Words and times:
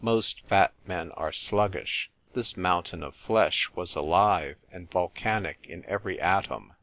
Most 0.03 0.41
fat 0.47 0.73
men 0.87 1.11
are 1.11 1.31
sluggish: 1.31 2.09
this 2.33 2.57
mountain 2.57 3.03
of 3.03 3.13
flesh 3.15 3.69
was 3.75 3.93
alive 3.93 4.55
and 4.71 4.89
volcanic 4.89 5.67
in 5.69 5.85
every 5.85 6.19
atom. 6.19 6.73